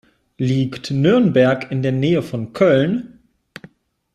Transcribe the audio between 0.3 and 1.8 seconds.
Liegt Nürnberg